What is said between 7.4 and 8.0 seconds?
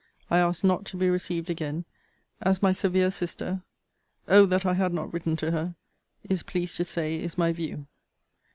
view.